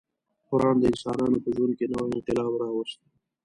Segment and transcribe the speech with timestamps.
[0.47, 2.99] قران د انسانانو په ژوند کې نوی انقلاب راوست.